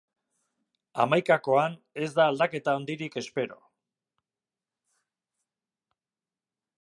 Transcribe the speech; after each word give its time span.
Hamaikakoan 1.03 1.75
ez 2.05 2.09
da 2.19 2.25
aldaketa 2.31 2.75
handirik 2.79 3.19
espero. 3.23 3.61